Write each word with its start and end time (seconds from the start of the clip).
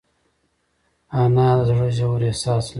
انا 1.21 1.47
د 1.57 1.59
زړه 1.69 1.87
ژور 1.97 2.21
احساس 2.29 2.63
لري 2.67 2.69